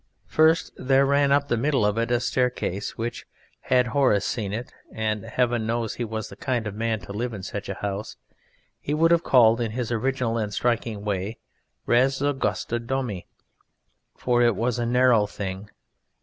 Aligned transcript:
First, 0.25 0.71
there 0.77 1.05
ran 1.05 1.31
up 1.31 1.47
the 1.47 1.55
middle 1.57 1.85
of 1.85 1.95
it 1.99 2.09
a 2.09 2.19
staircase 2.19 2.97
which, 2.97 3.27
had 3.59 3.85
Horace 3.93 4.25
seen 4.25 4.51
it 4.51 4.73
(and 4.91 5.23
heaven 5.25 5.67
knows 5.67 5.93
he 5.93 6.03
was 6.03 6.27
the 6.27 6.35
kind 6.35 6.65
of 6.65 6.73
man 6.73 6.99
to 7.01 7.13
live 7.13 7.33
in 7.35 7.43
such 7.43 7.69
a 7.69 7.75
house), 7.75 8.17
he 8.79 8.95
would 8.95 9.11
have 9.11 9.21
called 9.23 9.61
in 9.61 9.73
his 9.73 9.91
original 9.91 10.39
and 10.39 10.51
striking 10.51 11.03
way 11.05 11.37
"Res 11.85 12.19
Angusta 12.19 12.79
Domi," 12.79 13.27
for 14.17 14.41
it 14.41 14.55
was 14.55 14.79
a 14.79 14.87
narrow 14.87 15.27
thing. 15.27 15.69